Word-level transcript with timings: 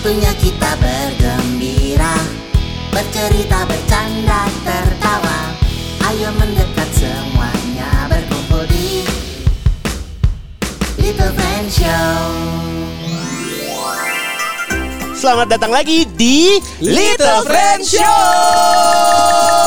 Waktunya 0.00 0.32
kita 0.40 0.80
bergembira 0.80 2.16
Bercerita, 2.88 3.68
bercanda, 3.68 4.48
tertawa 4.64 5.52
Ayo 6.08 6.32
mendekat 6.40 6.88
semuanya 6.96 8.08
berkumpul 8.08 8.64
di 8.72 9.04
Little 11.04 11.36
Friend 11.36 11.68
Show 11.68 12.16
Selamat 15.20 15.60
datang 15.60 15.68
lagi 15.68 16.08
di 16.16 16.56
Little 16.80 17.44
Friend 17.44 17.84
Show. 17.84 19.59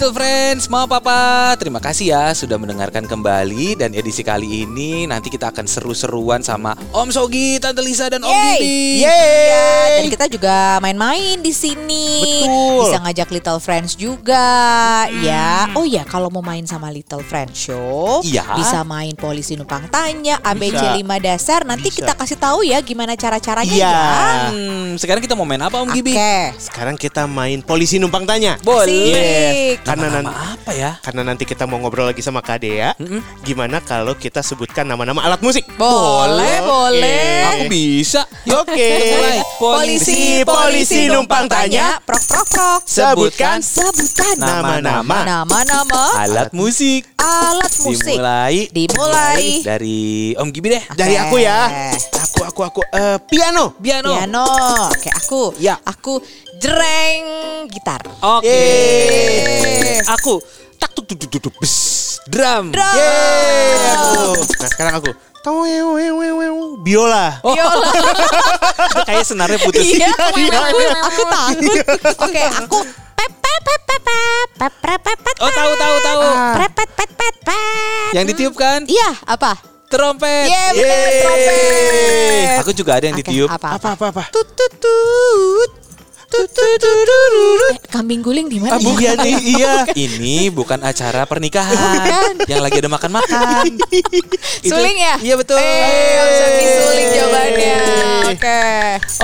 Little 0.00 0.16
Friends, 0.16 0.64
mau 0.72 0.88
papa. 0.88 1.52
Terima 1.60 1.76
kasih 1.76 2.08
ya 2.08 2.32
sudah 2.32 2.56
mendengarkan 2.56 3.04
kembali 3.04 3.76
dan 3.76 3.92
edisi 3.92 4.24
kali 4.24 4.64
ini 4.64 5.04
nanti 5.04 5.28
kita 5.28 5.52
akan 5.52 5.68
seru-seruan 5.68 6.40
sama 6.40 6.72
Om 6.88 7.12
Sogi, 7.12 7.60
Tante 7.60 7.84
Lisa 7.84 8.08
dan 8.08 8.24
Om 8.24 8.32
Yeay. 8.32 8.56
Gidi. 8.64 9.04
Ya, 9.04 9.20
dan 10.00 10.08
kita 10.08 10.24
juga 10.32 10.80
main-main 10.80 11.44
di 11.44 11.52
sini. 11.52 12.48
Betul. 12.48 12.80
Bisa 12.80 12.96
ngajak 13.04 13.28
Little 13.28 13.60
Friends 13.60 13.92
juga, 13.92 14.48
ya. 15.20 15.68
Oh 15.76 15.84
ya, 15.84 16.08
kalau 16.08 16.32
mau 16.32 16.40
main 16.40 16.64
sama 16.64 16.88
Little 16.88 17.20
Friends 17.20 17.60
Show, 17.60 18.24
Iya. 18.24 18.56
bisa 18.56 18.80
main 18.88 19.12
polisi 19.20 19.52
numpang 19.52 19.84
tanya, 19.92 20.40
ABC 20.40 20.80
Bisa. 20.80 20.96
5 20.96 21.20
dasar. 21.20 21.60
Nanti 21.68 21.92
Bisa. 21.92 22.08
kita 22.08 22.12
kasih 22.16 22.40
tahu 22.40 22.64
ya 22.64 22.80
gimana 22.80 23.12
cara-caranya 23.20 23.68
Iya. 23.68 23.92
ya. 23.92 24.16
Hmm, 24.48 24.96
sekarang 24.96 25.20
kita 25.20 25.36
mau 25.36 25.44
main 25.44 25.60
apa 25.60 25.76
Om 25.76 25.92
Gibi? 25.92 26.16
Oke. 26.16 26.56
Sekarang 26.56 26.96
kita 26.96 27.28
main 27.28 27.60
polisi 27.60 28.00
numpang 28.00 28.24
tanya. 28.24 28.56
Boleh. 28.64 29.76
Asik. 29.76 29.89
Karena 29.90 30.06
Nama-nama 30.06 30.30
nanti 30.30 30.54
apa 30.54 30.70
ya? 30.72 30.90
karena 31.02 31.22
nanti 31.26 31.42
kita 31.42 31.66
mau 31.66 31.78
ngobrol 31.78 32.06
lagi 32.06 32.22
sama 32.22 32.38
Kak 32.38 32.62
Dea. 32.62 32.94
Gimana 33.42 33.82
kalau 33.82 34.14
kita 34.14 34.38
sebutkan 34.38 34.86
nama-nama 34.86 35.18
alat 35.20 35.42
musik? 35.42 35.66
Boleh, 35.74 36.62
Oke. 36.62 36.70
boleh. 36.70 37.42
Aku 37.50 37.64
bisa. 37.66 38.22
Oke. 38.46 38.86
mulai. 39.10 39.38
Polisi, 39.58 40.46
polisi 40.46 41.10
numpang 41.10 41.50
tanya, 41.50 41.98
prok 42.00 42.22
prok 42.22 42.46
prok. 42.46 42.80
Sebutkan 42.86 43.58
Sebutan 43.60 44.38
nama-nama 44.38 45.26
nama-nama 45.26 46.02
alat 46.16 46.54
musik. 46.54 47.02
alat 47.18 47.72
musik. 47.82 48.14
Dimulai 48.14 48.70
Dimulai. 48.70 49.42
dari 49.60 50.32
Om 50.38 50.48
Gibi 50.48 50.70
deh. 50.70 50.84
dari 50.94 51.18
Oke. 51.18 51.24
aku 51.26 51.36
ya. 51.36 51.58
Aku 52.30 52.40
aku 52.46 52.60
aku 52.62 52.80
eh, 52.94 53.18
piano. 53.26 53.74
Piano. 53.76 54.14
Piano. 54.14 54.46
Oke, 54.86 55.10
aku. 55.10 55.50
Ya. 55.58 55.76
Aku 55.82 56.22
jreng 56.60 57.24
gitar. 57.72 58.04
Oke. 58.20 58.60
Aku 60.20 60.44
tak 60.76 60.92
tuk 60.92 61.08
tuk 61.08 61.18
tuk 61.26 61.54
bes 61.58 61.74
drum. 62.28 62.70
Drum. 62.70 64.36
Nah, 64.36 64.68
sekarang 64.68 64.94
aku 65.00 65.10
biola. 66.84 67.40
Oh. 67.40 67.52
Biola. 67.56 67.88
Kayak 69.08 69.24
senarnya 69.24 69.58
putus. 69.64 69.88
Iya, 69.88 70.12
iya, 70.12 70.12
iya, 70.36 70.60
iya, 70.68 70.90
aku, 71.00 71.22
tahu. 71.24 71.48
takut. 71.56 71.84
Oke, 72.28 72.42
aku 72.44 72.78
Oh 75.40 75.50
tahu 75.52 75.72
tahu 75.72 75.96
tahu. 76.04 76.20
Ah. 76.20 76.68
Yang 78.12 78.24
ditiup 78.36 78.54
kan? 78.60 78.84
Iya, 78.84 79.16
apa? 79.24 79.56
Trompet. 79.88 80.46
Iya, 80.46 80.76
yeah, 80.76 81.08
trompet. 81.24 82.60
Aku 82.60 82.70
juga 82.76 83.00
ada 83.00 83.04
yang 83.08 83.16
ditiup. 83.16 83.48
Apa 83.48 83.96
apa 83.96 84.04
apa? 84.12 84.24
Tut 84.28 84.48
tut 84.52 84.72
tut 84.76 85.79
kambing 87.90 88.22
guling 88.22 88.46
di 88.46 88.62
mana? 88.62 88.78
Ah, 88.78 88.80
ya? 88.80 89.12
nih, 89.18 89.36
iya. 89.58 89.74
Ini 89.90 90.48
bukan 90.54 90.78
acara 90.80 91.26
pernikahan 91.26 92.38
yang 92.46 92.62
lagi 92.62 92.78
ada 92.78 92.90
makan-makan. 92.90 93.66
Suling 94.62 94.96
ya? 94.98 95.14
Iya 95.18 95.34
betul. 95.34 95.58
Eh, 95.58 96.70
suling 96.86 97.08
jawabannya. 97.10 97.76
Oke. 98.30 98.62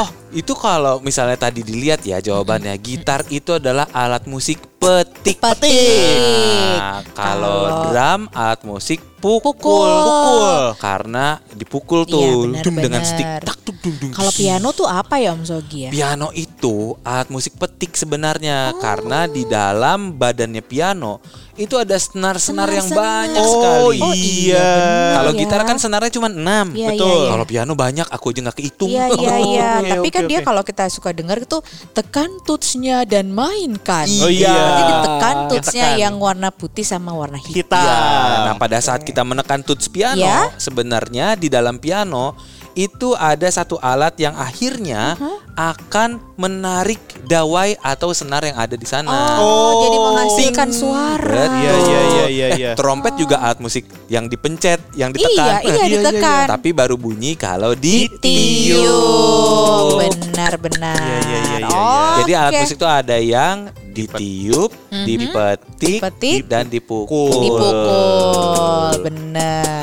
Oh, 0.02 0.10
itu 0.34 0.52
kalau 0.58 0.98
misalnya 0.98 1.38
tadi 1.38 1.62
dilihat 1.62 2.02
ya 2.02 2.18
jawabannya 2.18 2.74
gitar 2.82 3.22
itu 3.30 3.54
adalah 3.56 3.86
alat 3.94 4.26
musik 4.26 4.58
petik. 4.76 5.38
Petik. 5.38 6.76
Nah, 6.76 7.00
kalau 7.14 7.90
drum 7.90 8.26
alat 8.34 8.60
musik 8.66 8.98
pukul. 9.22 9.54
Pukul. 9.54 9.88
Pukul. 9.88 10.58
Karena 10.82 11.38
dipukul 11.54 12.00
Iya, 12.06 12.12
tuh 12.12 12.28
benar, 12.50 12.62
dung 12.66 12.76
dengan 12.76 13.02
benar. 13.02 13.10
stick. 13.14 13.28
Kalau 14.14 14.32
piano 14.34 14.68
tuh 14.74 14.86
apa 14.90 15.22
ya 15.22 15.30
Om 15.34 15.42
Sogi 15.46 15.86
ya? 15.86 15.90
Piano 15.94 16.34
itu 16.34 16.45
alat 17.00 17.28
musik 17.28 17.54
petik 17.54 17.92
sebenarnya 17.92 18.70
karena 18.76 19.24
di 19.26 19.42
dalam 19.44 20.12
badannya 20.12 20.60
piano 20.60 21.18
itu 21.54 21.72
ada 21.74 21.96
senar-senar 21.96 22.68
yang 22.68 22.84
Senar-senar. 22.84 23.00
banyak 23.24 23.40
Oh, 23.40 23.48
sekali. 23.88 23.98
Oh 23.98 24.12
iya. 24.12 24.60
benar 24.60 25.14
Kalau 25.16 25.32
ya. 25.32 25.38
gitar 25.40 25.60
kan 25.64 25.76
senarnya 25.76 26.10
cuma 26.12 26.28
6. 26.28 26.36
Iya, 26.36 26.88
Betul. 26.92 27.08
iya, 27.08 27.16
iya. 27.16 27.30
Kalau 27.32 27.44
piano 27.46 27.72
banyak 27.72 28.06
aku 28.06 28.24
aja 28.28 28.40
nggak 28.44 28.56
kehitung. 28.56 28.88
Iya 28.88 29.04
iya 29.08 29.32
Oh, 29.32 29.40
iya. 29.48 29.70
oke, 29.72 29.88
Tapi 29.88 30.08
kan 30.10 30.22
oke, 30.22 30.30
dia 30.30 30.38
oke. 30.38 30.46
kalau 30.46 30.62
kita 30.62 30.84
suka 30.86 31.10
dengar 31.10 31.40
itu 31.40 31.58
tekan 31.90 32.28
tutsnya 32.42 32.96
dan 33.04 33.32
mainkan. 33.32 34.04
Oh, 34.20 34.28
iya. 34.28 34.52
Jadi 34.52 34.82
ditekan 34.84 35.36
tutsnya 35.48 35.88
Ditekan. 35.88 36.04
yang 36.04 36.14
warna 36.18 36.48
putih 36.52 36.84
sama 36.84 37.10
warna 37.10 37.40
hitam. 37.40 37.56
Kita. 37.56 37.80
Iya. 37.80 38.00
Nah, 38.44 38.54
pada 38.56 38.76
saat 38.78 39.00
kita 39.00 39.24
menekan 39.24 39.64
tuts 39.64 39.88
piano, 39.88 40.20
Ya. 40.20 40.52
sebenarnya 40.56 41.34
di 41.34 41.48
dalam 41.48 41.80
piano 41.80 42.36
itu 42.76 43.10
ada 43.12 43.48
satu 43.48 43.80
alat 43.80 44.12
yang 44.16 44.36
akhirnya 44.36 45.16
akan 45.52 46.20
menarik 46.36 47.00
dawai 47.24 47.72
atau 47.80 48.12
senar 48.12 48.44
yang 48.44 48.54
ada 48.54 48.76
di 48.76 48.84
sana. 48.84 49.40
Oh, 49.40 49.40
Oh. 49.40 49.72
jadi 49.80 49.96
menghasilkan 49.98 50.68
suara. 50.68 51.48
Betul. 51.48 51.56
Iya, 51.56 51.72
iya, 51.72 52.00
iya, 52.04 52.26
iya, 52.28 52.46
Eh, 52.46 52.58
iya. 52.60 52.70
trompet 52.76 53.16
juga 53.16 53.40
alat 53.40 53.56
musik 53.58 53.88
yang 54.06 54.28
dipencet, 54.28 54.76
yang 54.92 55.08
Iya, 55.10 55.24
ditekan. 55.24 55.60
iya 55.64 55.84
ditekan. 55.88 56.44
Tapi 56.46 56.68
baru 56.70 56.94
bunyi 56.94 57.32
kalau 57.34 57.72
Ditiup. 57.72 58.20
ditiup. 58.20 59.96
Benar-benar. 59.96 61.00
Iya, 61.00 61.18
iya, 61.18 61.38
iya, 61.40 61.56
iya, 61.56 61.66
Oh, 61.66 62.20
Jadi 62.20 62.32
alat 62.32 62.52
musik 62.60 62.76
itu 62.76 62.86
ada 62.86 63.16
yang 63.16 63.56
ditiup, 63.88 64.70
dipetik, 65.08 66.00
Petik. 66.04 66.38
dan 66.44 66.68
dipukul. 66.68 67.32
dipukul. 67.32 68.92
Benar. 69.02 69.24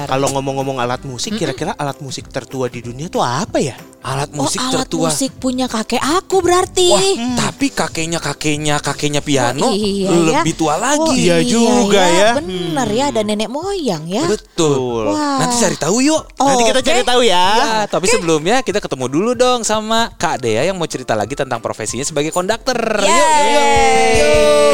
Kalau 0.04 0.28
ngomong-ngomong 0.30 0.78
alat 0.78 1.02
musik, 1.04 1.34
kira-kira 1.34 1.74
alat 1.74 1.98
musik 2.00 2.28
tertua 2.28 2.68
di 2.68 2.80
dunia 2.80 3.08
tuh 3.08 3.22
apa 3.22 3.58
ya? 3.58 3.74
Alat 4.04 4.30
Oh, 4.36 4.44
musik 4.44 4.60
alat 4.60 4.84
tertua. 4.84 5.08
musik 5.08 5.32
punya 5.38 5.66
kakek 5.66 5.98
aku 5.98 6.44
berarti. 6.44 6.92
Wah, 6.92 7.02
tapi 7.40 7.72
kakeknya 7.72 8.20
kakeknya 8.20 8.76
kakeknya 8.78 9.22
piano 9.22 9.64
Oh, 9.64 9.72
iya, 9.72 10.12
lebih 10.12 10.54
ya. 10.54 10.60
tua 10.60 10.76
lagi. 10.76 11.00
Oh, 11.00 11.16
Iya 11.16 11.38
juga 11.42 12.04
ya. 12.04 12.30
Bener 12.36 12.88
ya, 12.90 13.06
ada 13.10 13.22
nenek 13.22 13.48
moyang 13.48 14.04
ya. 14.06 14.28
Betul. 14.28 15.08
Wah. 15.08 15.40
Nanti 15.40 15.56
cari 15.58 15.78
tahu 15.78 15.98
yuk. 16.00 16.24
Nanti 16.36 16.64
kita 16.66 16.80
Oke. 16.80 16.90
cari 16.90 17.02
tahu 17.02 17.22
ya. 17.24 17.46
Ya, 17.56 17.72
tapi 17.88 18.06
sebelumnya 18.08 18.60
kita 18.60 18.78
ketemu 18.78 19.06
dulu 19.08 19.32
dong 19.34 19.64
sama 19.64 20.12
Kak 20.14 20.42
Dea 20.42 20.64
yang 20.64 20.76
mau 20.76 20.86
cerita 20.86 21.16
lagi 21.16 21.34
tentang 21.34 21.58
profesinya 21.58 22.04
sebagai 22.04 22.30
konduktor. 22.30 22.76
Yuk, 22.76 23.08
yuk, 23.08 23.68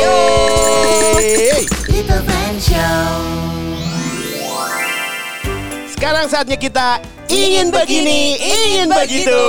yuk. 0.01 0.17
Yeay. 1.19 1.63
Little 1.87 2.21
Friend 2.23 2.57
Show 2.57 3.48
Sekarang 5.99 6.31
saatnya 6.31 6.55
kita 6.55 7.03
ingin 7.27 7.75
begini, 7.75 8.39
ingin 8.39 8.87
begitu. 8.87 9.43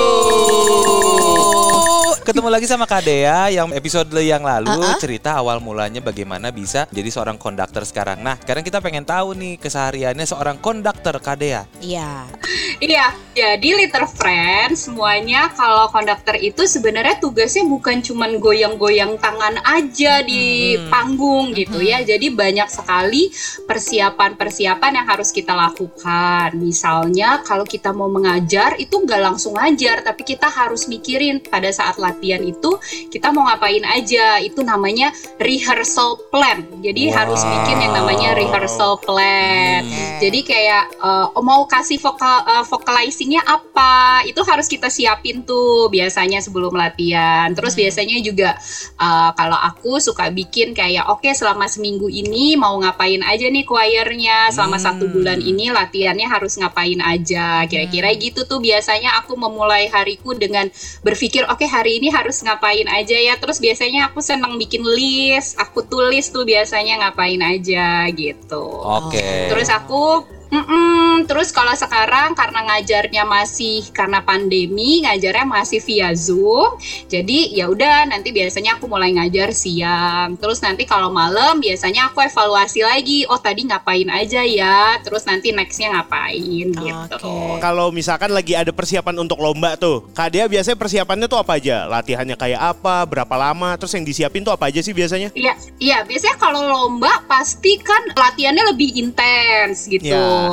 Ketemu 2.30 2.46
lagi 2.46 2.70
sama 2.70 2.86
Kak 2.86 3.10
Dea 3.10 3.50
yang 3.50 3.74
episode 3.74 4.06
yang 4.22 4.46
lalu 4.46 4.70
Uh-uh. 4.70 5.02
cerita 5.02 5.34
awal 5.34 5.58
mulanya 5.58 5.98
bagaimana 5.98 6.54
bisa 6.54 6.86
jadi 6.94 7.10
seorang 7.10 7.34
konduktor 7.34 7.82
sekarang. 7.82 8.22
Nah, 8.22 8.38
sekarang 8.38 8.62
kita 8.62 8.78
pengen 8.78 9.02
tahu 9.02 9.34
nih 9.34 9.58
kesehariannya 9.58 10.22
seorang 10.30 10.62
konduktor 10.62 11.18
Kak 11.18 11.42
Dea. 11.42 11.66
Iya. 11.82 12.30
Iya, 12.78 13.10
jadi 13.34 13.82
Little 13.82 14.06
Friends 14.06 14.86
semuanya 14.86 15.50
kalau 15.58 15.90
konduktor 15.90 16.38
itu 16.38 16.70
sebenarnya 16.70 17.18
tugasnya 17.18 17.66
bukan 17.66 17.98
cuman 17.98 18.38
goyang-goyang 18.38 19.18
tangan 19.18 19.58
aja 19.66 20.22
di 20.22 20.78
panggung 20.86 21.50
gitu 21.50 21.82
ya. 21.82 21.98
Jadi 22.06 22.30
banyak 22.30 22.70
sekali 22.70 23.34
persiapan-persiapan 23.66 25.02
yang 25.02 25.06
harus 25.10 25.34
kita 25.34 25.50
lakukan. 25.50 26.54
Misalnya 26.54 27.42
kalau 27.42 27.66
kita 27.66 27.90
mau 27.90 28.06
mengajar 28.06 28.78
itu 28.78 29.02
nggak 29.02 29.18
langsung 29.18 29.58
ngajar, 29.58 30.06
tapi 30.06 30.22
kita 30.22 30.46
harus 30.46 30.86
mikirin 30.86 31.42
pada 31.42 31.74
saat 31.74 31.98
latihan 31.98 32.19
itu 32.22 32.76
kita 33.08 33.32
mau 33.32 33.48
ngapain 33.48 33.82
aja. 33.88 34.38
Itu 34.44 34.60
namanya 34.60 35.10
rehearsal 35.40 36.20
plan. 36.28 36.62
Jadi 36.84 37.08
harus 37.10 37.40
bikin 37.42 37.76
yang 37.80 37.92
namanya 37.96 38.36
rehearsal 38.36 39.00
plan. 39.00 39.82
Jadi 40.20 40.40
kayak 40.44 40.84
eh, 41.00 41.26
mau 41.40 41.64
kasih 41.64 41.96
vokal 41.96 42.44
eh, 42.44 42.64
vocalizingnya 42.68 43.42
apa? 43.44 44.22
Itu 44.28 44.44
harus 44.44 44.68
kita 44.68 44.92
siapin 44.92 45.42
tuh 45.42 45.88
biasanya 45.88 46.44
sebelum 46.44 46.76
latihan. 46.76 47.50
Terus 47.56 47.72
biasanya 47.74 48.20
juga 48.20 48.54
eh, 49.00 49.30
kalau 49.34 49.56
aku 49.56 49.96
suka 49.98 50.28
bikin 50.28 50.76
kayak 50.76 51.08
oke 51.08 51.28
selama 51.32 51.66
seminggu 51.66 52.06
ini 52.12 52.54
mau 52.54 52.76
ngapain 52.78 53.24
aja 53.24 53.48
nih 53.48 53.64
choirnya? 53.64 54.52
Selama 54.52 54.76
satu 54.76 55.08
bulan 55.08 55.40
ini 55.40 55.72
latihannya 55.72 56.26
harus 56.28 56.60
ngapain 56.60 57.00
aja? 57.00 57.64
Kira-kira 57.64 58.12
gitu 58.18 58.44
tuh 58.44 58.60
biasanya 58.60 59.16
aku 59.24 59.38
memulai 59.40 59.88
hariku 59.88 60.36
dengan 60.36 60.68
berpikir 61.00 61.48
oke 61.48 61.64
hari 61.64 62.02
ini 62.02 62.09
harus 62.10 62.42
ngapain 62.42 62.86
aja 62.90 63.16
ya. 63.16 63.34
Terus 63.38 63.62
biasanya 63.62 64.10
aku 64.10 64.20
senang 64.20 64.58
bikin 64.58 64.82
list, 64.82 65.56
aku 65.56 65.86
tulis 65.86 66.28
tuh 66.28 66.42
biasanya 66.44 67.06
ngapain 67.06 67.40
aja 67.40 68.04
gitu. 68.12 68.64
Oke. 68.84 69.48
Terus 69.48 69.70
aku 69.70 70.26
Mm-mm, 70.50 71.30
terus 71.30 71.54
kalau 71.54 71.70
sekarang 71.78 72.34
karena 72.34 72.66
ngajarnya 72.66 73.22
masih 73.22 73.86
karena 73.94 74.18
pandemi, 74.18 74.98
ngajarnya 75.06 75.46
masih 75.46 75.78
via 75.78 76.10
Zoom. 76.10 76.74
Jadi 77.06 77.54
ya 77.54 77.70
udah 77.70 78.10
nanti 78.10 78.34
biasanya 78.34 78.74
aku 78.74 78.90
mulai 78.90 79.14
ngajar 79.14 79.54
siang. 79.54 80.34
Terus 80.42 80.58
nanti 80.58 80.90
kalau 80.90 81.14
malam 81.14 81.62
biasanya 81.62 82.10
aku 82.10 82.26
evaluasi 82.26 82.82
lagi. 82.82 83.22
Oh 83.30 83.38
tadi 83.38 83.62
ngapain 83.62 84.10
aja 84.10 84.42
ya. 84.42 84.98
Terus 85.06 85.22
nanti 85.22 85.54
nextnya 85.54 85.94
ngapain 85.94 86.66
gitu. 86.74 87.30
Kalau 87.62 87.94
misalkan 87.94 88.34
lagi 88.34 88.58
ada 88.58 88.74
persiapan 88.74 89.22
untuk 89.22 89.38
lomba 89.38 89.78
tuh, 89.78 90.10
Kak 90.10 90.34
Dea 90.34 90.50
biasanya 90.50 90.74
persiapannya 90.74 91.30
tuh 91.30 91.38
apa 91.38 91.62
aja? 91.62 91.86
Latihannya 91.86 92.34
kayak 92.34 92.58
apa? 92.74 93.06
Berapa 93.06 93.34
lama? 93.38 93.78
Terus 93.78 93.94
yang 93.94 94.02
disiapin 94.02 94.42
tuh 94.42 94.50
apa 94.50 94.66
aja 94.66 94.82
sih 94.82 94.90
biasanya? 94.90 95.30
Iya, 95.30 95.54
iya 95.78 95.98
biasanya 96.02 96.42
kalau 96.42 96.66
lomba 96.66 97.22
pasti 97.30 97.78
kan 97.78 98.02
latihannya 98.18 98.74
lebih 98.74 98.98
intens 98.98 99.86
gitu. 99.86 100.10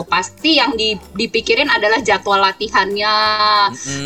Pasti 0.07 0.57
yang 0.57 0.73
di- 0.73 0.97
dipikirin 1.13 1.67
adalah 1.67 1.99
jadwal 1.99 2.39
latihannya. 2.39 3.15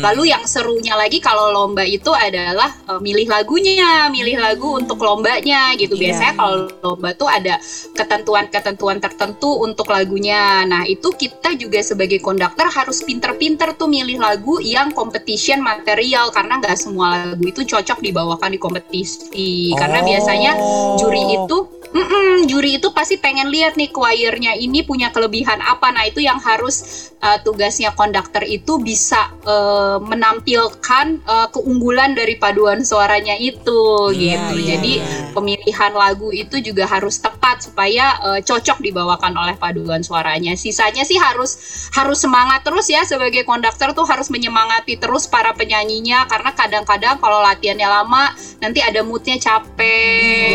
Lalu 0.00 0.22
yang 0.30 0.44
serunya 0.44 0.94
lagi 0.94 1.18
kalau 1.18 1.50
lomba 1.50 1.82
itu 1.82 2.10
adalah 2.10 2.70
eh, 2.88 3.00
milih 3.00 3.28
lagunya, 3.28 4.08
milih 4.08 4.38
lagu 4.38 4.76
untuk 4.76 4.98
lombanya 4.98 5.72
gitu. 5.76 5.94
Iya. 5.96 6.02
Biasanya 6.12 6.34
kalau 6.34 6.56
lomba 6.82 7.10
tuh 7.14 7.28
ada 7.28 7.54
ketentuan-ketentuan 7.92 8.98
tertentu 8.98 9.62
untuk 9.62 9.88
lagunya. 9.88 10.66
Nah, 10.66 10.82
itu 10.84 11.08
kita 11.12 11.54
juga 11.54 11.80
sebagai 11.80 12.18
konduktor 12.18 12.68
harus 12.68 13.00
pinter-pinter 13.00 13.72
tuh 13.74 13.88
milih 13.88 14.18
lagu 14.18 14.58
yang 14.58 14.90
competition 14.92 15.62
material 15.62 16.28
karena 16.30 16.58
nggak 16.58 16.76
semua 16.76 17.32
lagu 17.32 17.42
itu 17.42 17.62
cocok 17.64 18.02
dibawakan 18.02 18.52
di 18.52 18.60
kompetisi. 18.60 19.72
Karena 19.74 20.02
Oh. 20.02 20.06
biasanya 20.06 20.52
juri 20.98 21.22
itu 21.36 21.56
Mm-mm, 21.92 22.48
juri 22.48 22.80
itu 22.80 22.88
pasti 22.96 23.20
pengen 23.20 23.52
lihat 23.52 23.76
nih 23.76 23.92
choirnya 23.92 24.56
ini 24.56 24.80
punya 24.80 25.12
kelebihan 25.12 25.60
apa. 25.60 25.92
Nah, 25.92 26.08
itu 26.08 26.24
yang 26.24 26.40
harus 26.40 27.08
uh, 27.20 27.36
tugasnya 27.44 27.92
konduktor 27.92 28.40
itu 28.48 28.80
bisa 28.80 29.28
uh, 29.44 30.00
menampilkan 30.00 31.20
uh, 31.28 31.52
keunggulan 31.52 32.16
dari 32.16 32.40
paduan 32.40 32.80
suaranya 32.80 33.36
itu 33.36 34.08
gitu. 34.16 34.54
iya, 34.56 34.76
Jadi 34.76 34.92
iya. 35.04 35.36
pemilihan 35.36 35.92
lagu 35.92 36.32
itu 36.32 36.64
juga 36.64 36.88
harus 36.88 37.20
tepat 37.20 37.68
supaya 37.68 38.16
uh, 38.24 38.40
cocok 38.40 38.80
dibawakan 38.80 39.36
oleh 39.36 39.54
paduan 39.60 40.00
suaranya. 40.00 40.56
Sisanya 40.56 41.04
sih 41.04 41.20
harus 41.20 41.60
harus 41.92 42.24
semangat 42.24 42.64
terus 42.64 42.88
ya 42.88 43.04
sebagai 43.04 43.44
konduktor 43.44 43.92
tuh 43.92 44.08
harus 44.08 44.32
menyemangati 44.32 44.96
terus 44.96 45.28
para 45.28 45.52
penyanyinya 45.52 46.24
karena 46.24 46.56
kadang-kadang 46.56 47.20
kalau 47.20 47.44
latihannya 47.44 47.84
lama 47.84 48.32
nanti 48.64 48.80
ada 48.80 49.04
moodnya 49.04 49.36
capek. 49.36 50.51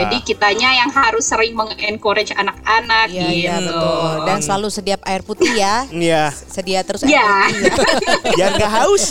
Jadi 0.00 0.16
kitanya 0.22 0.70
yang 0.74 0.90
harus 0.90 1.24
sering 1.24 1.52
mengencourage 1.52 2.32
anak-anak 2.32 3.06
Iya, 3.08 3.20
gitu. 3.22 3.36
iya 3.36 3.54
betul. 3.60 4.12
Dan 4.24 4.38
selalu 4.40 4.68
sedia 4.68 4.96
air 5.02 5.20
putih 5.20 5.50
ya. 5.50 5.84
Iya, 5.86 6.24
Sedia 6.30 6.80
terus 6.80 7.02
air 7.02 7.12
Iya. 7.12 7.28
putih 7.44 7.66
ya. 8.00 8.32
biar 8.36 8.50
nggak 8.56 8.72
haus. 8.74 9.04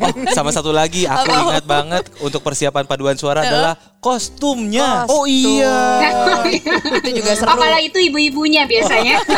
Oh, 0.00 0.12
sama 0.30 0.50
satu 0.50 0.70
lagi 0.70 1.04
aku 1.04 1.28
Apa? 1.28 1.42
ingat 1.50 1.64
banget 1.64 2.04
untuk 2.18 2.40
persiapan 2.40 2.84
paduan 2.84 3.14
suara 3.14 3.42
adalah 3.42 3.74
kostumnya. 3.98 5.04
Oh 5.06 5.24
iya. 5.24 6.00
Itu 6.98 7.10
juga 7.14 7.32
seru. 7.34 7.48
Apalah 7.48 7.78
itu 7.78 7.98
ibu-ibunya 8.00 8.64
biasanya. 8.64 9.20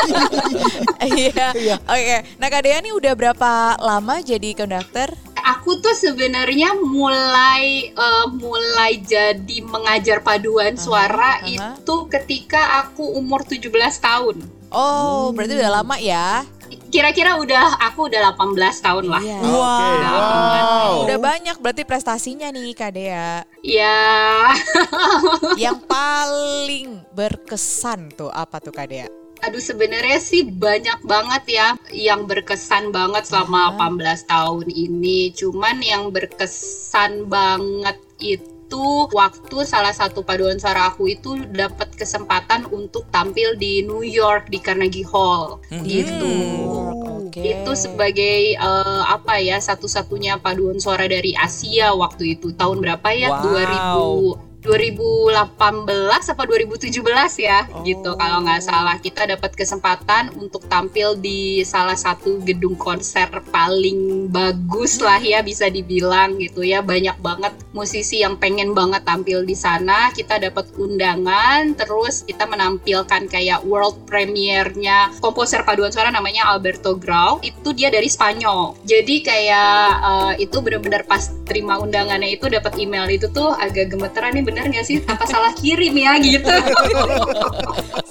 Iya. 1.04 1.52
Oke. 1.84 2.16
Nah 2.38 2.48
Kak 2.48 2.60
Dea 2.62 2.80
nih 2.80 2.92
udah 2.92 3.12
berapa 3.12 3.50
lama 3.76 4.20
jadi 4.20 4.56
konduktor? 4.56 5.12
Aku 5.44 5.76
tuh 5.76 5.92
sebenarnya 5.92 6.72
mulai 6.80 7.92
eh, 7.92 8.26
mulai 8.32 8.96
jadi 9.04 9.60
mengajar 9.60 10.24
paduan 10.24 10.80
suara 10.80 11.44
aha. 11.44 11.44
itu 11.44 11.94
ketika 12.08 12.80
aku 12.84 13.04
umur 13.20 13.44
17 13.44 13.68
tahun. 14.00 14.36
Oh, 14.74 15.30
berarti 15.30 15.54
udah 15.60 15.70
lama 15.70 15.96
ya? 16.00 16.42
Kira-kira 16.90 17.38
udah 17.38 17.78
aku 17.78 18.10
udah 18.10 18.34
18 18.34 18.58
tahun 18.82 19.04
lah. 19.06 19.22
Iya. 19.22 19.38
Wow. 19.44 21.06
Udah 21.06 21.18
banyak 21.20 21.56
berarti 21.62 21.82
prestasinya 21.86 22.50
nih 22.50 22.74
Kak 22.74 22.90
Dea. 22.96 23.46
Ya, 23.62 24.50
Yang 25.60 25.78
paling 25.86 27.06
berkesan 27.14 28.10
tuh 28.16 28.32
apa 28.34 28.58
tuh 28.58 28.74
Kak 28.74 28.88
Dea? 28.90 29.23
Aduh 29.44 29.60
sebenarnya 29.60 30.18
sih 30.18 30.48
banyak 30.48 31.04
banget 31.04 31.44
ya 31.48 31.68
yang 31.92 32.24
berkesan 32.24 32.90
banget 32.90 33.28
selama 33.28 33.76
18 33.76 34.24
tahun 34.24 34.66
ini. 34.72 35.36
Cuman 35.36 35.84
yang 35.84 36.08
berkesan 36.08 37.28
banget 37.28 38.00
itu 38.18 38.84
waktu 39.12 39.56
salah 39.68 39.92
satu 39.92 40.24
paduan 40.24 40.56
suara 40.56 40.88
aku 40.88 41.12
itu 41.12 41.36
dapat 41.52 41.92
kesempatan 41.92 42.64
untuk 42.72 43.04
tampil 43.12 43.54
di 43.60 43.84
New 43.84 44.02
York 44.02 44.48
di 44.48 44.58
Carnegie 44.58 45.06
Hall 45.06 45.60
gitu. 45.84 46.34
Oke. 47.28 47.44
Itu 47.44 47.72
sebagai 47.76 48.56
eh, 48.56 49.02
apa 49.04 49.42
ya 49.44 49.60
satu-satunya 49.60 50.40
paduan 50.40 50.80
suara 50.80 51.04
dari 51.04 51.36
Asia 51.36 51.92
waktu 51.92 52.40
itu 52.40 52.56
tahun 52.56 52.80
berapa 52.80 53.08
ya? 53.12 53.28
Wow. 53.44 54.40
2000 54.40 54.53
2018 54.64 55.60
apa 56.32 56.42
2017 56.48 57.04
ya 57.36 57.68
gitu. 57.84 58.16
Kalau 58.16 58.38
nggak 58.40 58.62
salah 58.64 58.96
kita 58.96 59.28
dapat 59.28 59.52
kesempatan 59.52 60.32
untuk 60.40 60.64
tampil 60.72 61.20
di 61.20 61.60
salah 61.68 61.94
satu 61.94 62.40
gedung 62.40 62.72
konser 62.80 63.28
paling 63.52 64.32
bagus 64.32 65.04
lah 65.04 65.20
ya 65.20 65.44
bisa 65.44 65.68
dibilang 65.68 66.40
gitu 66.40 66.64
ya. 66.64 66.80
Banyak 66.80 67.20
banget 67.20 67.52
musisi 67.76 68.24
yang 68.24 68.40
pengen 68.40 68.72
banget 68.72 69.04
tampil 69.04 69.44
di 69.44 69.52
sana. 69.52 70.08
Kita 70.16 70.40
dapat 70.40 70.72
undangan 70.80 71.76
terus 71.76 72.24
kita 72.24 72.48
menampilkan 72.48 73.28
kayak 73.28 73.68
world 73.68 74.00
premiere-nya 74.08 75.12
komposer 75.20 75.60
paduan 75.68 75.92
suara 75.92 76.08
namanya 76.08 76.48
Alberto 76.48 76.96
Grau. 76.96 77.36
Itu 77.44 77.76
dia 77.76 77.92
dari 77.92 78.08
Spanyol. 78.08 78.80
Jadi 78.88 79.20
kayak 79.20 79.88
eh, 80.00 80.32
itu 80.48 80.56
bener-bener 80.64 81.04
pas 81.04 81.28
terima 81.44 81.76
undangannya 81.76 82.32
itu 82.32 82.48
dapat 82.48 82.80
email 82.80 83.04
itu 83.12 83.28
tuh 83.28 83.52
agak 83.52 83.92
gemeteran 83.92 84.32
nih 84.32 84.53
bener 84.54 84.70
nggak 84.70 84.86
sih 84.86 85.02
apa 85.02 85.26
salah 85.26 85.50
kirim 85.58 85.98
ya 85.98 86.14
gitu 86.22 86.46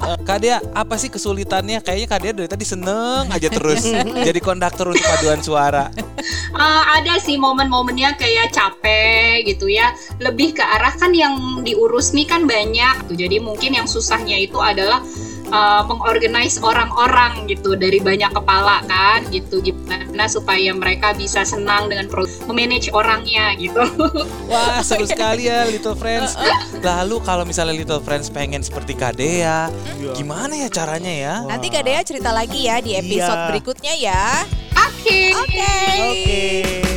Kak 0.04 0.40
Dea, 0.44 0.60
apa 0.76 1.00
sih 1.00 1.08
kesulitannya? 1.08 1.80
Kayaknya 1.80 2.08
Kak 2.12 2.20
Dea 2.20 2.34
dari 2.36 2.50
tadi 2.52 2.66
seneng 2.68 3.32
aja 3.32 3.48
terus 3.48 3.88
jadi 4.28 4.40
konduktor 4.44 4.92
untuk 4.92 5.04
paduan 5.04 5.40
suara. 5.40 5.88
Eh, 5.96 6.84
ada 7.00 7.20
sih 7.24 7.40
momen-momennya 7.40 8.20
kayak 8.20 8.52
capek 8.52 9.48
gitu 9.48 9.72
ya 9.72 9.96
lebih 10.20 10.60
ke 10.60 10.64
arah 10.64 10.92
kan 10.96 11.16
yang 11.16 11.64
diurus 11.64 12.12
nih 12.12 12.28
kan 12.28 12.44
banyak 12.44 13.08
tuh 13.08 13.16
jadi 13.16 13.40
mungkin 13.40 13.80
yang 13.80 13.88
susahnya 13.88 14.38
itu 14.38 14.60
adalah 14.60 15.04
eh, 15.54 15.82
mengorganize 15.86 16.58
orang-orang 16.60 17.46
gitu 17.46 17.78
dari 17.78 18.02
banyak 18.02 18.34
kepala 18.34 18.82
kan 18.84 19.22
gitu 19.30 19.62
gimana 19.62 20.26
supaya 20.26 20.74
mereka 20.74 21.14
bisa 21.14 21.46
senang 21.46 21.88
dengan 21.88 22.10
pro 22.10 22.26
memanage 22.50 22.90
orangnya 22.90 23.54
gitu 23.56 23.86
Wah, 24.52 24.82
seru 24.82 25.06
sekali 25.06 25.46
ya 25.46 25.66
Little 25.66 25.94
Friends. 25.94 26.34
Lalu 26.84 27.22
kalau 27.22 27.46
misalnya 27.46 27.74
Little 27.74 28.02
Friends 28.02 28.28
pengen 28.28 28.62
seperti 28.62 28.94
Kak 28.94 29.16
Dea, 29.16 29.70
gimana 30.14 30.54
ya 30.54 30.68
caranya 30.68 31.14
ya? 31.14 31.36
Nanti 31.46 31.70
Kak 31.70 31.84
Dea 31.86 32.02
cerita 32.02 32.34
lagi 32.34 32.66
ya 32.66 32.82
di 32.82 32.98
episode 32.98 33.38
Iya. 33.38 33.50
berikutnya 33.50 33.94
ya. 33.96 34.26
oke 34.74 35.20
Oke. 35.38 35.74
Oke. 36.02 36.44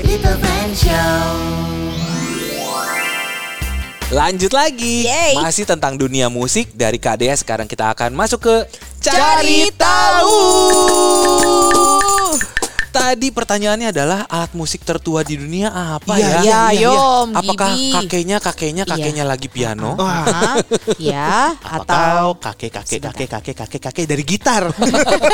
Little 0.04 0.36
Friend 0.38 0.72
Show. 0.74 1.75
Lanjut 4.14 4.54
lagi. 4.54 5.02
Yeay. 5.02 5.34
Masih 5.34 5.66
tentang 5.66 5.98
dunia 5.98 6.30
musik 6.30 6.70
dari 6.78 7.02
Dea 7.02 7.34
sekarang 7.34 7.66
kita 7.66 7.90
akan 7.90 8.14
masuk 8.14 8.38
ke 8.38 8.56
Cari 9.02 9.66
tahu. 9.74 10.38
Tadi 12.96 13.28
pertanyaannya 13.28 13.88
adalah 13.92 14.24
alat 14.24 14.52
musik 14.52 14.80
tertua 14.80 15.20
di 15.20 15.36
dunia 15.36 15.68
apa 15.68 16.16
Iya, 16.16 16.28
ya? 16.40 16.40
iya, 16.40 16.62
Yom, 16.88 17.28
Apakah 17.30 17.68
Gibi. 17.70 17.92
kakeknya 17.92 18.36
kakeknya 18.40 18.84
Iya. 18.84 18.92
kakeknya 18.96 19.24
lagi 19.24 19.48
piano? 19.48 19.92
Ya, 20.96 21.52
atau 21.60 22.40
kakek 22.40 22.72
kakek 22.72 23.00
kakek 23.04 23.28
kakek 23.28 23.54
kakek 23.54 23.80
kakek 23.84 24.06
dari 24.06 24.24
gitar. 24.24 24.72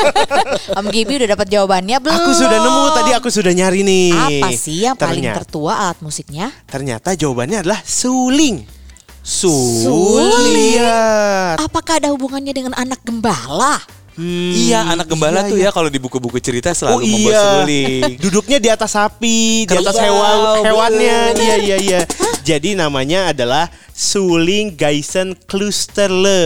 Om 0.79 0.85
Gibi 0.89 1.15
udah 1.17 1.29
dapat 1.31 1.47
jawabannya 1.47 1.97
belum? 1.97 2.13
aku 2.13 2.31
sudah 2.33 2.57
nemu 2.59 2.83
tadi 2.91 3.11
aku 3.15 3.29
sudah 3.31 3.53
nyari 3.55 3.81
nih. 3.81 4.11
Apa 4.11 4.49
sih 4.51 4.83
yang 4.83 4.99
paling 4.99 5.23
Ternyata- 5.23 5.37
tertua 5.41 5.71
alat 5.87 5.99
musiknya? 6.03 6.51
Ternyata 6.67 7.15
jawabannya 7.15 7.63
adalah 7.63 7.79
suling. 7.79 8.67
Suling. 9.23 10.51
Lihat. 10.51 11.63
Apakah 11.63 11.95
ada 11.95 12.11
hubungannya 12.11 12.51
dengan 12.51 12.75
anak 12.75 12.99
gembala? 13.01 13.79
Hmm, 14.13 14.53
Iya, 14.53 14.93
anak 14.93 15.09
gembala 15.09 15.41
iya, 15.41 15.49
tuh 15.49 15.57
iya. 15.57 15.67
ya 15.67 15.75
kalau 15.75 15.89
di 15.89 15.97
buku-buku 15.97 16.37
cerita 16.37 16.69
Oh 16.69 16.77
selalu 16.77 17.01
membuat 17.09 17.33
iya. 17.33 17.41
suling. 17.41 18.01
Duduknya 18.21 18.57
di 18.61 18.69
atas 18.69 18.91
sapi, 18.93 19.65
di 19.65 19.73
atas 19.73 19.97
hewan 19.97 20.37
hewannya. 20.61 21.19
Iya 21.43 21.55
iya 21.57 21.77
iya. 21.77 21.99
Jadi 22.43 22.75
namanya 22.75 23.31
adalah 23.31 23.71
suling 23.89 24.75
Geisen 24.75 25.33
Klusterle. 25.47 26.43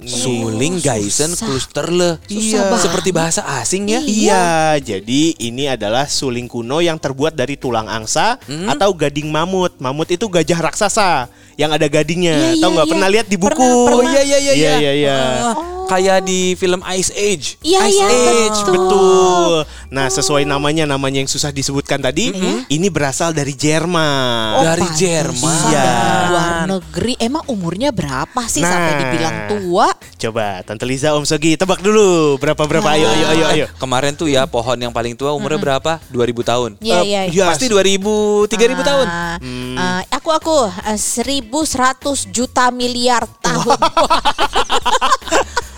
Suling 0.00 0.80
Geisen 0.80 1.34
Klusterle. 1.34 2.18
Iya. 2.26 2.74
Seperti 2.74 3.10
bahasa 3.12 3.44
asing 3.60 3.86
ya. 3.86 4.00
Iya, 4.00 4.46
jadi 4.80 5.22
ini 5.36 5.68
adalah 5.68 6.06
suling 6.06 6.46
kuno 6.46 6.80
yang 6.80 6.96
terbuat 6.96 7.34
dari 7.34 7.54
tulang 7.54 7.86
angsa 7.86 8.38
Hmm? 8.46 8.66
atau 8.66 8.90
gading 8.94 9.28
mamut. 9.28 9.76
Mamut 9.78 10.08
itu 10.08 10.26
gajah 10.26 10.58
raksasa 10.58 11.28
yang 11.54 11.70
ada 11.70 11.86
gadingnya. 11.86 12.56
Iya, 12.56 12.62
Tahu 12.62 12.70
iya, 12.70 12.74
nggak? 12.74 12.86
iya. 12.86 12.92
Pernah 12.96 13.08
lihat 13.12 13.26
di 13.28 13.36
buku? 13.36 13.54
Pernah, 13.54 13.84
pernah. 13.86 13.98
Oh 14.00 14.02
iya 14.02 14.22
iya 14.22 14.38
iya 14.38 14.52
Iya 14.52 14.56
iya. 14.56 14.76
iya 14.78 14.92
iya. 14.94 15.16
Oh. 15.52 15.75
Kayak 15.86 16.18
di 16.22 16.54
film 16.54 16.82
Ice 16.92 17.10
Age. 17.10 17.56
Iya, 17.60 17.80
Ice 17.86 17.94
iya, 17.96 18.06
Age. 18.08 18.60
betul. 18.66 18.74
Betul. 18.76 19.54
Nah, 19.88 20.06
sesuai 20.06 20.42
namanya, 20.42 20.82
namanya 20.84 21.18
yang 21.18 21.30
susah 21.30 21.48
disebutkan 21.48 21.98
tadi, 21.98 22.34
ini 22.66 22.86
berasal 22.88 23.30
dari 23.30 23.54
Jerman. 23.54 24.58
Oh, 24.58 24.64
Dari 24.64 24.86
Jerman. 24.92 25.62
Iya. 25.66 25.90
luar 26.26 26.46
negeri. 26.68 27.14
Emang 27.18 27.46
umurnya 27.46 27.90
berapa 27.90 28.42
sih 28.46 28.60
sampai 28.60 28.92
Nah. 28.92 29.00
dibilang 29.00 29.36
tua? 29.48 29.88
Coba 30.16 30.60
Tante 30.62 30.82
Liza, 30.82 31.14
Om 31.14 31.22
Sogi, 31.22 31.54
tebak 31.54 31.78
dulu 31.78 32.34
berapa 32.36 32.58
berapa? 32.58 32.88
Ayo, 32.88 33.06
ayo, 33.06 33.26
ayo, 33.28 33.44
ayo. 33.48 33.66
Kemarin 33.76 34.12
tuh 34.12 34.26
ya 34.26 34.44
pohon 34.44 34.74
yang 34.76 34.90
paling 34.90 35.14
tua 35.14 35.30
umurnya 35.32 35.56
berapa? 35.56 36.02
2000 36.08 36.42
tahun. 36.42 36.70
Iya, 36.78 36.96
Eh, 36.96 37.04
iya. 37.04 37.20
iya. 37.26 37.46
Pasti 37.46 37.66
2000, 37.66 38.02
3000 38.44 38.82
tahun. 38.82 39.06
Ah, 39.06 39.38
ah, 39.78 40.00
aku 40.10 40.30
aku 40.30 40.56
eh, 40.84 40.98
1100 40.98 42.26
juta 42.26 42.68
miliar 42.70 43.22
tahun. 43.38 43.78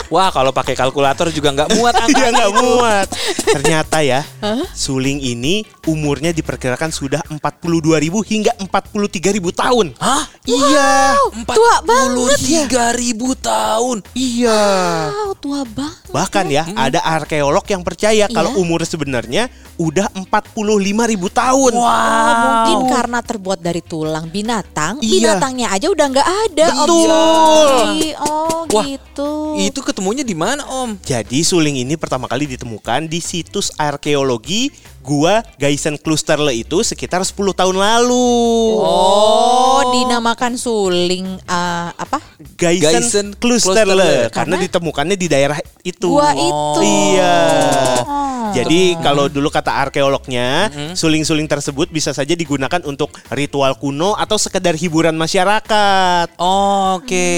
Wah, 0.09 0.33
kalau 0.33 0.51
pakai 0.51 0.73
kalkulator 0.73 1.29
juga 1.29 1.53
nggak 1.53 1.77
muat 1.77 1.95
Iya 2.01 2.05
angka. 2.09 2.33
nggak 2.33 2.53
muat. 2.57 3.09
Ternyata 3.45 3.99
ya, 4.01 4.21
suling 4.73 5.21
ini 5.21 5.69
umurnya 5.85 6.33
diperkirakan 6.33 6.89
sudah 6.89 7.21
42.000 7.29 7.41
hingga 8.25 8.53
43.000 8.57 9.53
tahun. 9.53 9.87
Hah? 10.01 10.25
Iya. 10.45 11.17
tua 11.45 11.75
banget 11.85 12.41
ya. 12.41 12.65
43.000 12.65 13.37
tahun. 13.39 13.97
Iya. 14.13 14.63
Wow, 15.09 15.33
tua 15.37 15.61
banget. 15.65 16.09
Bahkan 16.09 16.45
ya, 16.49 16.63
ada 16.73 17.01
arkeolog 17.05 17.65
yang 17.65 17.85
percaya 17.85 18.25
kalau 18.29 18.57
Iya. 18.57 18.59
umur 18.59 18.81
sebenarnya 18.83 19.53
udah 19.79 20.11
45.000 20.11 21.31
tahun. 21.31 21.73
Oh, 21.79 22.35
mungkin 22.43 22.79
karena 22.91 23.19
terbuat 23.23 23.63
dari 23.63 23.79
tulang 23.79 24.27
binatang, 24.27 24.99
Iya. 24.99 25.39
binatangnya 25.39 25.71
aja 25.71 25.87
udah 25.87 26.07
nggak 26.11 26.29
ada. 26.51 26.67
Om 26.75 26.79
Betul. 26.83 27.09
Oh, 28.19 28.67
Wah, 28.69 28.85
gitu. 28.85 29.31
Itu 29.57 29.81
ketemunya 29.81 30.27
di 30.27 30.35
mana, 30.35 30.67
Om? 30.67 30.99
Jadi 31.07 31.41
suling 31.47 31.79
ini 31.79 31.95
pertama 31.95 32.27
kali 32.27 32.51
ditemukan 32.51 33.07
di 33.07 33.23
situs 33.23 33.71
arkeologi 33.79 34.75
Gua 34.99 35.41
Geisen 35.57 35.97
Klusterle 35.97 36.53
itu 36.53 36.85
sekitar 36.85 37.25
10 37.25 37.55
tahun 37.57 37.77
lalu. 37.79 38.29
Oh, 38.77 38.98
dinamakan 40.29 40.61
suling 40.61 41.27
eh, 41.41 41.89
apa? 41.97 42.21
Geisen, 42.61 43.01
Geisen 43.01 43.27
Klusterle 43.33 43.97
Klusterle. 43.97 44.29
karena 44.29 44.55
ditemukannya 44.61 45.17
di 45.17 45.27
daerah 45.27 45.59
itu. 45.81 46.21
Gua 46.21 46.37
itu. 46.37 46.81
Iya. 46.85 47.41
Oh. 48.05 48.53
Jadi 48.53 48.97
kalau 49.01 49.29
dulu 49.29 49.49
kata 49.49 49.89
arkeolognya, 49.89 50.69
suling-suling 50.93 51.49
tersebut 51.49 51.89
bisa 51.89 52.13
saja 52.13 52.33
digunakan 52.37 52.81
untuk 52.85 53.13
ritual 53.33 53.77
kuno 53.77 54.17
atau 54.17 54.37
sekedar 54.37 54.77
hiburan 54.77 55.17
masyarakat. 55.17 56.37
Oke. 56.37 57.29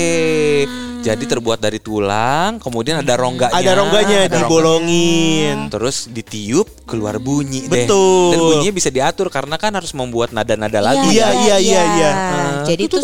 Jadi 1.01 1.25
terbuat 1.25 1.59
dari 1.59 1.81
tulang, 1.81 2.61
kemudian 2.61 3.01
ada 3.01 3.17
rongganya. 3.17 3.57
Ada 3.57 3.73
rongganya 3.73 4.17
ada 4.29 4.37
dibolongin. 4.45 5.73
Terus 5.73 6.13
ditiup 6.13 6.85
keluar 6.85 7.17
bunyi 7.17 7.67
deh. 7.67 7.89
Betul. 7.89 8.37
Dan 8.37 8.39
bunyinya 8.39 8.75
bisa 8.77 8.93
diatur 8.93 9.33
karena 9.33 9.57
kan 9.57 9.73
harus 9.73 9.97
membuat 9.97 10.37
nada-nada 10.37 10.79
lagu. 10.79 11.09
Iya, 11.09 11.33
iya, 11.49 11.57
iya, 11.57 11.83
iya. 11.97 12.11
Jadi 12.69 12.80
itu 12.87 12.97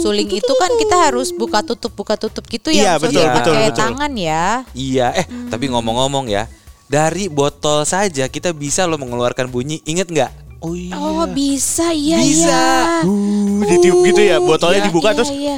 suling 0.00 0.30
itu 0.30 0.52
kan 0.56 0.70
kita 0.80 0.96
harus 1.10 1.28
buka 1.34 1.60
tutup 1.60 1.92
buka 1.92 2.14
tutup 2.16 2.44
gitu 2.48 2.72
Iya, 2.72 2.96
ya. 2.96 3.02
Sogi, 3.02 3.16
betul, 3.18 3.26
betul, 3.28 3.54
pakai 3.54 3.68
betul. 3.68 3.80
tangan 3.84 4.12
ya. 4.16 4.44
Iya, 4.72 5.06
eh 5.14 5.26
tapi 5.52 5.64
ngomong-ngomong 5.68 6.26
ya, 6.30 6.48
dari 6.88 7.28
botol 7.28 7.84
saja 7.84 8.26
kita 8.26 8.50
bisa 8.50 8.88
loh 8.88 8.98
mengeluarkan 8.98 9.46
bunyi. 9.46 9.78
Ingat 9.84 10.08
nggak? 10.10 10.30
Oh 10.60 10.76
iya. 10.76 10.92
Oh, 10.92 11.24
bisa 11.24 11.88
ya 11.96 12.20
Bisa. 12.20 12.52
ya. 12.52 13.08
Uh, 13.08 13.64
ditiup 13.64 14.04
gitu 14.12 14.20
ya, 14.20 14.36
botolnya 14.44 14.84
Iya, 14.84 14.86
dibuka 14.92 15.08
Iya, 15.08 15.16
terus 15.16 15.30
iya. 15.32 15.56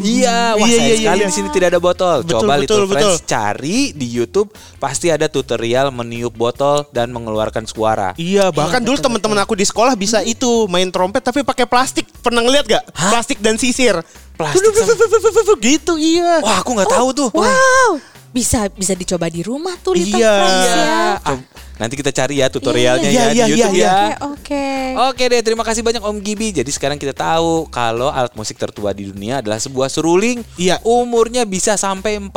Iya, 0.00 0.38
wah 0.56 0.64
Iya, 0.64 0.72
sayang 0.72 0.88
iya, 0.88 0.96
sekali 0.96 1.20
iya. 1.20 1.28
di 1.28 1.34
sini 1.36 1.48
tidak 1.52 1.68
ada 1.76 1.80
botol. 1.84 2.16
Betul, 2.24 2.32
Coba 2.32 2.52
betul, 2.56 2.60
Little 2.64 2.86
Friends 2.88 3.12
betul. 3.20 3.28
cari 3.28 3.78
di 3.92 4.06
YouTube, 4.08 4.48
pasti 4.80 5.12
ada 5.12 5.28
tutorial 5.28 5.92
meniup 5.92 6.32
botol 6.32 6.88
dan 6.96 7.12
mengeluarkan 7.12 7.68
suara. 7.68 8.16
Iya, 8.16 8.48
bahkan 8.48 8.80
dulu 8.80 8.96
teman-teman 8.96 9.36
aku 9.44 9.52
di 9.52 9.68
sekolah 9.68 9.92
bisa 10.00 10.24
itu 10.24 10.64
main 10.72 10.88
trompet 10.88 11.20
tapi 11.20 11.44
pakai 11.44 11.68
plastik. 11.68 12.08
Pernah 12.24 12.40
ngeliat 12.40 12.64
gak? 12.64 12.84
Plastik 12.96 13.44
dan 13.44 13.60
sisir. 13.60 14.00
Plastik 14.32 14.64
gitu, 15.60 15.92
iya. 16.00 16.40
Wah, 16.40 16.64
aku 16.64 16.72
nggak 16.72 16.88
tahu 16.88 17.08
tuh. 17.12 17.28
Wow, 17.36 18.00
bisa 18.32 18.64
bisa 18.72 18.96
dicoba 18.96 19.28
di 19.28 19.44
rumah 19.44 19.76
tuh 19.84 19.92
Little 19.92 20.16
Iya. 20.16 20.32
Friends 20.40 20.72
ya. 20.72 21.00
Ah, 21.20 21.38
nanti 21.78 21.94
kita 21.94 22.10
cari 22.10 22.38
ya 22.38 22.46
tutorialnya 22.46 23.08
Iya, 23.08 23.14
ya 23.14 23.24
iya, 23.24 23.30
di 23.30 23.38
iya, 23.38 23.46
YouTube 23.48 23.74
iya. 23.74 23.86
ya. 23.86 23.98
Oke, 24.26 24.28
oke. 24.28 24.66
Oke 25.08 25.24
deh, 25.24 25.40
terima 25.40 25.62
kasih 25.62 25.80
banyak 25.80 26.02
Om 26.02 26.18
Gibi. 26.18 26.50
Jadi 26.52 26.68
sekarang 26.68 26.98
kita 26.98 27.14
tahu 27.14 27.66
kalau 27.68 28.10
alat 28.10 28.34
musik 28.34 28.54
tertua 28.54 28.90
di 28.90 29.06
dunia 29.06 29.38
adalah 29.38 29.56
sebuah 29.56 29.86
seruling. 29.86 30.42
Iya. 30.58 30.82
Umurnya 30.82 31.42
bisa 31.42 31.74
sampai 31.74 32.18
45 32.18 32.34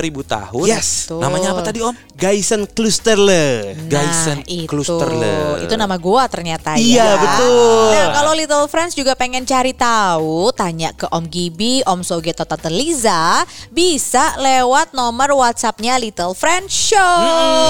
ribu 0.00 0.20
tahun. 0.20 0.66
Yes. 0.66 1.06
Betul. 1.06 1.20
Namanya 1.20 1.48
apa 1.52 1.62
tadi 1.62 1.78
Om? 1.80 1.94
Geisen 2.16 2.64
Klusterle. 2.66 3.76
Geisen 3.86 4.40
Nah, 4.40 4.48
itu. 4.48 4.68
Klusterle. 4.68 5.64
Itu 5.64 5.74
nama 5.74 5.96
gua 5.96 6.24
ternyata 6.26 6.76
Iya, 6.76 7.04
ya. 7.04 7.16
betul. 7.16 7.92
Nah, 7.92 8.08
kalau 8.14 8.32
Little 8.32 8.66
Friends 8.66 8.94
juga 8.94 9.12
pengen 9.12 9.44
cari 9.44 9.72
tahu, 9.72 10.52
tanya 10.52 10.92
ke 10.92 11.04
Om 11.06 11.24
Gibi, 11.26 11.84
Om 11.84 12.00
Soge 12.00 12.32
atau 12.32 12.44
Tante 12.44 12.70
Liza, 12.70 13.44
bisa 13.68 14.36
lewat 14.36 14.92
nomor 14.92 15.32
WhatsAppnya 15.34 15.96
Little 15.96 16.32
Friends 16.32 16.72
Show. 16.72 17.18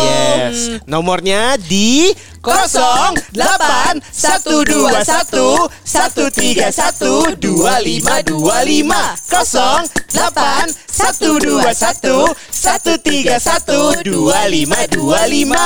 Yes. 0.05 0.83
Nomornya 1.00 1.57
di 1.57 2.12
08 5.91 6.71
121 6.71 6.71
131 6.71 7.35
2525 7.43 8.87
08 10.11 10.71
121 10.91 12.35
131 12.51 14.05
2525 14.05 15.57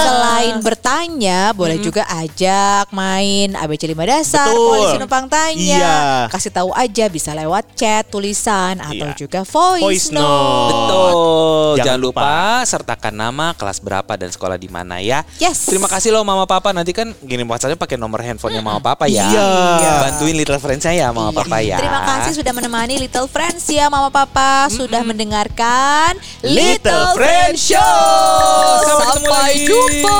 Selain 0.00 0.54
bertanya, 0.64 1.52
boleh 1.52 1.76
juga 1.78 2.08
ajak 2.08 2.88
main 2.90 3.52
ABC 3.52 3.84
5 3.92 4.00
dasar, 4.08 4.48
Betul. 4.48 4.64
polisi 4.64 4.96
numpang 4.96 5.26
tanya. 5.28 5.60
Iya. 5.60 6.26
Kasih 6.32 6.50
tahu 6.50 6.70
aja 6.72 7.04
bisa 7.12 7.36
lewat 7.36 7.76
chat, 7.76 8.08
tulisan 8.08 8.80
atau 8.80 9.12
Iya. 9.12 9.18
juga 9.18 9.44
voice, 9.44 9.82
Voice 9.84 10.08
note. 10.10 10.24
note. 10.24 10.72
Betul. 10.72 11.76
Jangan 11.76 11.86
Jangan, 11.90 12.00
lupa. 12.00 12.64
sertakan 12.64 13.14
nama, 13.14 13.46
kelas 13.54 13.78
berapa 13.82 14.12
dan 14.16 14.30
sekolah 14.32 14.56
di 14.56 14.68
mana 14.72 15.02
ya. 15.04 15.20
Yes. 15.36 15.68
Terima 15.68 15.86
kasih 15.86 16.14
loh 16.16 16.24
Mama 16.24 16.48
Papa. 16.48 16.72
Nanti 16.72 16.96
kan 16.96 17.12
gini 17.20 17.44
WhatsAppnya 17.44 17.76
pakai 17.76 18.00
nomor 18.00 18.24
handphonenya 18.24 18.64
Mama 18.64 18.80
Papa 18.80 19.04
ya. 19.04 19.19
Iya. 19.28 19.92
Bantuin 20.00 20.34
little 20.34 20.56
friends 20.56 20.82
saya 20.82 21.12
Mama 21.12 21.30
Papa 21.30 21.60
ya. 21.60 21.76
Terima 21.76 22.00
kasih 22.06 22.32
sudah 22.40 22.52
menemani 22.54 22.94
Little 22.96 23.28
Friends 23.28 23.64
ya 23.68 23.92
Mama 23.92 24.08
Papa 24.08 24.72
sudah 24.72 25.04
mendengarkan 25.04 26.16
Little 26.40 27.12
Friends 27.12 27.60
Show. 27.60 27.80
Sampai 28.86 29.06
Sampai 29.20 29.52
lagi. 29.52 29.66
jumpa. 29.68 30.18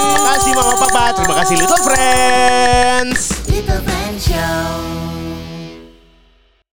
Terima 0.00 0.22
kasih 0.32 0.52
Mama 0.56 0.74
Papa, 0.80 1.02
terima 1.12 1.34
kasih 1.44 1.54
Little 1.60 1.82
Friends. 1.84 3.20
Little 3.50 3.80
friends. 3.84 4.85